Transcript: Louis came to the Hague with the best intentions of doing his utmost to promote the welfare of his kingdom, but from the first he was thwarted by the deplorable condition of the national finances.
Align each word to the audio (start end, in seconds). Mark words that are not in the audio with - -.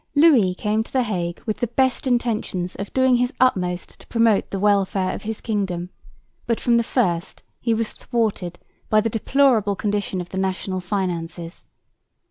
Louis 0.15 0.55
came 0.55 0.81
to 0.83 0.91
the 0.91 1.03
Hague 1.03 1.43
with 1.45 1.57
the 1.59 1.67
best 1.67 2.07
intentions 2.07 2.73
of 2.77 2.91
doing 2.91 3.17
his 3.17 3.35
utmost 3.39 3.99
to 3.99 4.07
promote 4.07 4.49
the 4.49 4.57
welfare 4.57 5.13
of 5.13 5.21
his 5.21 5.41
kingdom, 5.41 5.91
but 6.47 6.59
from 6.59 6.77
the 6.77 6.81
first 6.83 7.43
he 7.59 7.75
was 7.75 7.93
thwarted 7.93 8.57
by 8.89 8.99
the 8.99 9.11
deplorable 9.11 9.75
condition 9.75 10.19
of 10.19 10.29
the 10.29 10.39
national 10.39 10.79
finances. 10.81 11.67